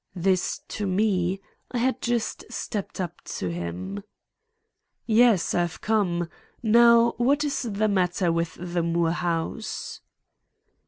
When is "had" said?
1.77-2.01